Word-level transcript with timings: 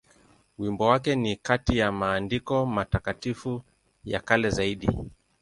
Wimbo 0.57 0.87
wake 0.87 1.15
ni 1.15 1.35
kati 1.35 1.77
ya 1.77 1.91
maandiko 1.91 2.65
matakatifu 2.65 3.61
ya 4.05 4.19
kale 4.19 4.49
zaidi. 4.49 4.89